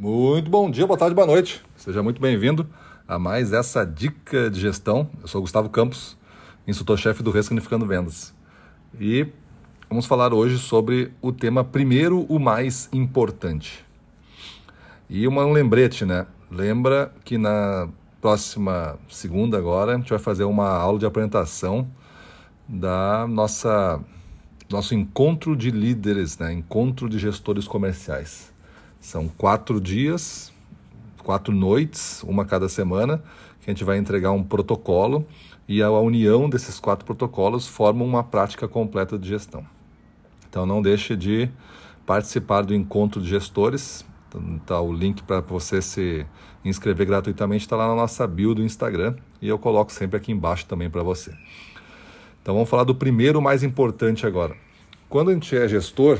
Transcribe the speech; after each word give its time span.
Muito 0.00 0.48
bom 0.48 0.70
dia, 0.70 0.86
boa 0.86 0.96
tarde, 0.96 1.12
boa 1.12 1.26
noite. 1.26 1.60
Seja 1.74 2.04
muito 2.04 2.22
bem-vindo 2.22 2.64
a 3.08 3.18
mais 3.18 3.52
essa 3.52 3.84
dica 3.84 4.48
de 4.48 4.60
gestão. 4.60 5.10
Eu 5.20 5.26
sou 5.26 5.40
Gustavo 5.40 5.68
Campos, 5.68 6.16
instrutor-chefe 6.68 7.20
do 7.20 7.32
Ressignificando 7.32 7.84
Vendas. 7.84 8.32
E 9.00 9.26
vamos 9.90 10.06
falar 10.06 10.32
hoje 10.32 10.56
sobre 10.56 11.10
o 11.20 11.32
tema 11.32 11.64
primeiro, 11.64 12.20
o 12.28 12.38
mais 12.38 12.88
importante. 12.92 13.84
E 15.10 15.26
uma, 15.26 15.44
um 15.44 15.50
lembrete, 15.50 16.04
né? 16.04 16.28
Lembra 16.48 17.12
que 17.24 17.36
na 17.36 17.88
próxima 18.20 18.96
segunda 19.08 19.58
agora 19.58 19.94
a 19.94 19.96
gente 19.96 20.10
vai 20.10 20.20
fazer 20.20 20.44
uma 20.44 20.68
aula 20.68 21.00
de 21.00 21.06
apresentação 21.06 21.90
da 22.68 23.26
nossa 23.26 24.00
nosso 24.70 24.94
encontro 24.94 25.56
de 25.56 25.72
líderes, 25.72 26.38
né? 26.38 26.52
Encontro 26.52 27.08
de 27.08 27.18
gestores 27.18 27.66
comerciais. 27.66 28.56
São 29.00 29.28
quatro 29.28 29.80
dias, 29.80 30.52
quatro 31.22 31.54
noites, 31.54 32.22
uma 32.24 32.44
cada 32.44 32.68
semana, 32.68 33.22
que 33.60 33.70
a 33.70 33.72
gente 33.72 33.84
vai 33.84 33.98
entregar 33.98 34.32
um 34.32 34.42
protocolo 34.42 35.26
e 35.68 35.82
a 35.82 35.90
união 35.90 36.48
desses 36.48 36.80
quatro 36.80 37.04
protocolos 37.04 37.66
forma 37.66 38.04
uma 38.04 38.24
prática 38.24 38.66
completa 38.66 39.18
de 39.18 39.28
gestão. 39.28 39.64
Então 40.48 40.64
não 40.64 40.80
deixe 40.80 41.14
de 41.14 41.50
participar 42.06 42.62
do 42.62 42.74
encontro 42.74 43.20
de 43.20 43.28
gestores. 43.28 44.04
Tá 44.66 44.80
o 44.80 44.92
link 44.92 45.22
para 45.22 45.40
você 45.40 45.82
se 45.82 46.26
inscrever 46.64 47.06
gratuitamente 47.06 47.64
está 47.64 47.76
lá 47.76 47.88
na 47.88 47.94
nossa 47.94 48.26
bio 48.26 48.54
do 48.54 48.62
Instagram 48.62 49.14
e 49.40 49.48
eu 49.48 49.58
coloco 49.58 49.92
sempre 49.92 50.16
aqui 50.16 50.32
embaixo 50.32 50.66
também 50.66 50.88
para 50.88 51.02
você. 51.02 51.32
Então 52.42 52.54
vamos 52.54 52.68
falar 52.68 52.84
do 52.84 52.94
primeiro 52.94 53.42
mais 53.42 53.62
importante 53.62 54.26
agora. 54.26 54.56
Quando 55.08 55.30
a 55.30 55.34
gente 55.34 55.54
é 55.54 55.68
gestor, 55.68 56.18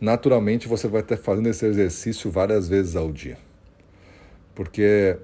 naturalmente 0.00 0.68
você 0.68 0.88
vai 0.88 1.00
estar 1.00 1.16
fazendo 1.16 1.48
esse 1.48 1.66
exercício 1.66 2.30
várias 2.30 2.68
vezes 2.68 2.96
ao 2.96 3.12
dia. 3.12 3.38
Porque 4.54 5.16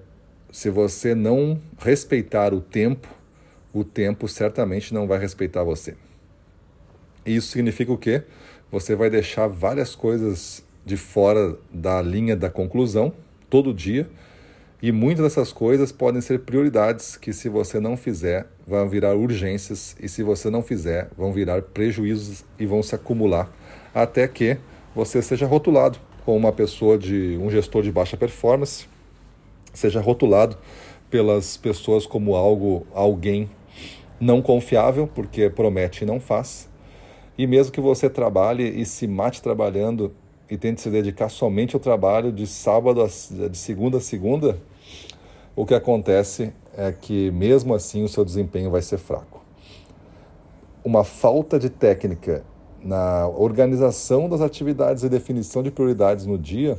se 0.53 0.71
você 0.71 1.15
não 1.15 1.61
respeitar 1.79 2.55
o 2.55 2.61
tempo, 2.61 3.09
o 3.73 3.83
tempo 3.85 4.29
certamente 4.29 4.95
não 4.95 5.07
vai 5.07 5.19
respeitar 5.19 5.65
você. 5.65 5.97
E 7.27 7.35
isso 7.35 7.49
significa 7.49 7.93
o 7.93 7.99
quê? 7.99 8.23
Você 8.71 8.95
vai 8.95 9.11
deixar 9.11 9.49
várias 9.49 9.95
coisas 9.95 10.65
de 10.85 10.97
fora 10.97 11.57
da 11.73 12.01
linha 12.03 12.37
da 12.37 12.51
conclusão 12.51 13.13
todo 13.49 13.73
dia, 13.73 14.09
e 14.87 14.93
muitas 14.93 15.25
dessas 15.25 15.51
coisas 15.51 15.91
podem 15.91 16.21
ser 16.21 16.41
prioridades 16.41 17.17
que, 17.17 17.33
se 17.33 17.49
você 17.49 17.81
não 17.81 17.97
fizer, 17.97 18.47
vão 18.67 18.87
virar 18.87 19.15
urgências, 19.15 19.97
e 19.99 20.07
se 20.11 20.23
você 20.23 20.51
não 20.51 20.63
fizer, 20.63 21.09
vão 21.17 21.33
virar 21.33 21.63
prejuízos 21.63 22.45
e 22.59 22.67
vão 22.67 22.83
se 22.83 22.95
acumular 22.95 23.51
até 23.95 24.29
que 24.29 24.59
você 24.95 25.23
seja 25.23 25.47
rotulado 25.47 25.99
como 26.23 26.37
uma 26.37 26.53
pessoa 26.53 26.99
de 26.99 27.39
um 27.41 27.51
gestor 27.51 27.83
de 27.83 27.91
baixa 27.91 28.15
performance, 28.15 28.87
seja 29.73 30.03
rotulado 30.03 30.59
pelas 31.09 31.57
pessoas 31.57 32.05
como 32.05 32.37
algo, 32.37 32.87
alguém 32.93 33.49
não 34.21 34.43
confiável, 34.43 35.07
porque 35.07 35.49
promete 35.49 36.05
e 36.05 36.07
não 36.07 36.21
faz. 36.21 36.69
E 37.39 37.47
mesmo 37.47 37.73
que 37.73 37.81
você 37.81 38.11
trabalhe 38.11 38.69
e 38.79 38.85
se 38.85 39.07
mate 39.07 39.41
trabalhando 39.41 40.13
e 40.51 40.59
tente 40.59 40.83
se 40.83 40.91
dedicar 40.91 41.31
somente 41.31 41.75
ao 41.75 41.81
trabalho 41.81 42.31
de 42.31 42.47
sábado 42.47 43.01
a, 43.01 43.07
de 43.49 43.57
segunda 43.57 43.97
a 43.97 44.01
segunda, 44.01 44.59
o 45.57 45.65
que 45.65 45.75
acontece 45.75 46.53
é 46.77 46.93
que 46.93 47.31
mesmo 47.31 47.75
assim 47.75 48.03
o 48.03 48.09
seu 48.09 48.25
desempenho 48.25 48.71
vai 48.71 48.83
ser 48.83 48.99
fraco. 48.99 49.43
Uma 50.85 51.05
falta 51.05 51.59
de 51.59 51.71
técnica 51.71 52.45
na 52.83 53.27
organização 53.29 54.29
das 54.29 54.41
atividades 54.41 55.03
e 55.03 55.09
definição 55.09 55.63
de 55.63 55.71
prioridades 55.71 56.27
no 56.27 56.37
dia, 56.37 56.77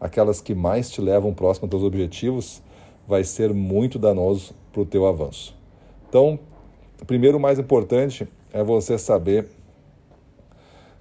aquelas 0.00 0.40
que 0.40 0.54
mais 0.54 0.90
te 0.90 1.00
levam 1.00 1.32
próximo 1.32 1.68
aos 1.72 1.82
objetivos, 1.82 2.62
vai 3.06 3.24
ser 3.24 3.54
muito 3.54 3.98
danoso 3.98 4.54
para 4.72 4.82
o 4.82 4.86
teu 4.86 5.06
avanço. 5.06 5.56
Então, 6.08 6.38
primeiro, 7.06 7.38
o 7.38 7.40
mais 7.40 7.58
importante 7.58 8.28
é 8.52 8.62
você 8.62 8.98
saber 8.98 9.48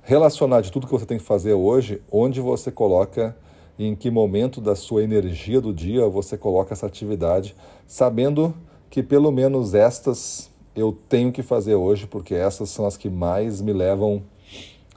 relacionar 0.03 0.61
de 0.61 0.71
tudo 0.71 0.85
que 0.85 0.93
você 0.93 1.05
tem 1.05 1.17
que 1.17 1.23
fazer 1.23 1.53
hoje, 1.53 2.01
onde 2.11 2.39
você 2.39 2.71
coloca 2.71 3.35
e 3.77 3.85
em 3.85 3.95
que 3.95 4.09
momento 4.09 4.61
da 4.61 4.75
sua 4.75 5.03
energia 5.03 5.59
do 5.59 5.73
dia 5.73 6.07
você 6.07 6.37
coloca 6.37 6.73
essa 6.73 6.85
atividade, 6.85 7.55
sabendo 7.85 8.53
que 8.89 9.03
pelo 9.03 9.31
menos 9.31 9.73
estas 9.73 10.49
eu 10.75 10.97
tenho 11.07 11.31
que 11.31 11.41
fazer 11.41 11.75
hoje, 11.75 12.05
porque 12.07 12.33
essas 12.33 12.69
são 12.69 12.85
as 12.85 12.97
que 12.97 13.09
mais 13.09 13.61
me 13.61 13.73
levam 13.73 14.23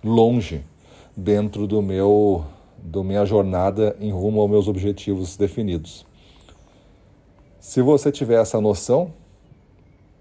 longe 0.03 0.65
dentro 1.17 1.67
do 1.67 1.83
meu 1.83 2.45
do 2.81 3.03
minha 3.03 3.25
jornada 3.25 3.97
em 4.01 4.13
rumo 4.13 4.41
aos 4.41 4.51
meus 4.51 4.69
objetivos 4.69 5.37
definidos. 5.37 6.07
Se 7.59 7.83
você 7.83 8.13
tiver 8.13 8.41
essa 8.41 8.61
noção, 8.61 9.13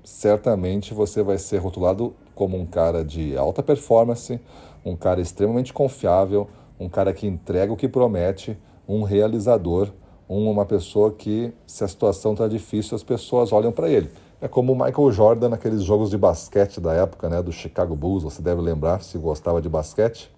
certamente 0.04 0.94
você 0.94 1.22
vai 1.22 1.38
ser 1.38 1.60
rotulado 1.60 2.16
como 2.34 2.58
um 2.58 2.66
cara 2.66 3.06
de 3.06 3.38
alta 3.38 3.62
performance, 3.62 4.40
um 4.84 4.96
cara 4.96 5.22
extremamente 5.22 5.72
confiável, 5.72 6.48
um 6.80 6.88
cara 6.90 7.14
que 7.14 7.28
entrega 7.28 7.72
o 7.72 7.78
que 7.78 7.88
promete, 7.88 8.58
um 8.88 9.04
realizador, 9.04 9.90
uma 10.30 10.66
pessoa 10.66 11.12
que, 11.12 11.54
se 11.66 11.84
a 11.84 11.88
situação 11.88 12.34
está 12.34 12.48
difícil, 12.48 12.96
as 12.96 13.04
pessoas 13.04 13.52
olham 13.52 13.72
para 13.72 13.90
ele. 13.90 14.10
É 14.40 14.48
como 14.48 14.74
o 14.74 14.76
Michael 14.76 15.12
Jordan 15.12 15.50
naqueles 15.50 15.82
jogos 15.82 16.10
de 16.10 16.18
basquete 16.18 16.80
da 16.80 16.94
época, 16.94 17.30
né, 17.30 17.42
do 17.42 17.52
Chicago 17.52 17.96
Bulls, 17.96 18.24
você 18.24 18.42
deve 18.42 18.62
lembrar 18.62 19.02
se 19.02 19.18
gostava 19.18 19.62
de 19.62 19.70
basquete. 19.70 20.32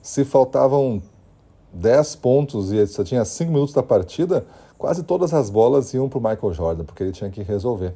Se 0.00 0.24
faltavam 0.24 1.02
10 1.72 2.16
pontos 2.16 2.70
e 2.70 2.86
só 2.86 3.02
tinha 3.02 3.24
5 3.24 3.50
minutos 3.50 3.74
da 3.74 3.82
partida, 3.82 4.46
quase 4.78 5.02
todas 5.02 5.34
as 5.34 5.50
bolas 5.50 5.92
iam 5.94 6.08
para 6.08 6.18
o 6.18 6.22
Michael 6.22 6.52
Jordan, 6.52 6.84
porque 6.84 7.02
ele 7.02 7.12
tinha 7.12 7.30
que 7.30 7.42
resolver. 7.42 7.94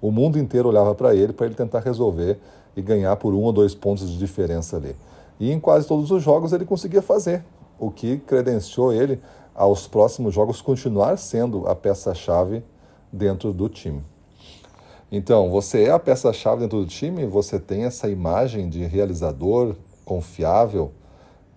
O 0.00 0.10
mundo 0.10 0.38
inteiro 0.38 0.68
olhava 0.68 0.94
para 0.94 1.14
ele 1.14 1.32
para 1.32 1.46
ele 1.46 1.54
tentar 1.54 1.80
resolver 1.80 2.38
e 2.76 2.82
ganhar 2.82 3.16
por 3.16 3.34
um 3.34 3.42
ou 3.42 3.52
dois 3.52 3.74
pontos 3.74 4.10
de 4.10 4.18
diferença 4.18 4.76
ali. 4.76 4.96
E 5.38 5.50
em 5.50 5.58
quase 5.58 5.86
todos 5.86 6.10
os 6.10 6.22
jogos 6.22 6.52
ele 6.52 6.64
conseguia 6.64 7.02
fazer, 7.02 7.44
o 7.78 7.90
que 7.90 8.18
credenciou 8.18 8.92
ele 8.92 9.20
aos 9.54 9.86
próximos 9.86 10.34
jogos 10.34 10.60
continuar 10.60 11.16
sendo 11.16 11.66
a 11.66 11.74
peça-chave 11.74 12.64
dentro 13.12 13.52
do 13.52 13.68
time. 13.68 14.02
Então, 15.10 15.48
você 15.50 15.84
é 15.84 15.90
a 15.90 15.98
peça-chave 15.98 16.62
dentro 16.62 16.80
do 16.80 16.86
time, 16.86 17.24
você 17.26 17.60
tem 17.60 17.84
essa 17.84 18.08
imagem 18.08 18.68
de 18.68 18.84
realizador, 18.84 19.76
confiável, 20.04 20.92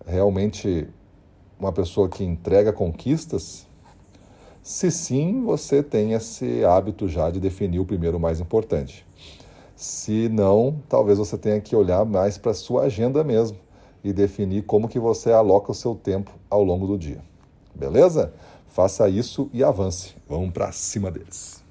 realmente 0.06 0.88
uma 1.58 1.72
pessoa 1.72 2.08
que 2.08 2.22
entrega 2.22 2.72
conquistas? 2.72 3.66
Se 4.62 4.90
sim, 4.90 5.42
você 5.42 5.82
tem 5.82 6.12
esse 6.12 6.64
hábito 6.64 7.08
já 7.08 7.30
de 7.30 7.40
definir 7.40 7.80
o 7.80 7.84
primeiro 7.84 8.20
mais 8.20 8.38
importante. 8.38 9.04
Se 9.74 10.28
não, 10.28 10.80
talvez 10.88 11.18
você 11.18 11.36
tenha 11.36 11.60
que 11.60 11.74
olhar 11.74 12.04
mais 12.04 12.38
para 12.38 12.50
a 12.52 12.54
sua 12.54 12.82
agenda 12.82 13.24
mesmo 13.24 13.58
e 14.02 14.12
definir 14.12 14.62
como 14.62 14.88
que 14.88 14.98
você 14.98 15.32
aloca 15.32 15.72
o 15.72 15.74
seu 15.74 15.94
tempo 15.94 16.30
ao 16.48 16.62
longo 16.62 16.86
do 16.86 16.98
dia. 16.98 17.20
Beleza? 17.74 18.32
Faça 18.66 19.08
isso 19.08 19.50
e 19.52 19.62
avance. 19.64 20.14
Vamos 20.28 20.52
para 20.52 20.72
cima 20.72 21.10
deles. 21.10 21.62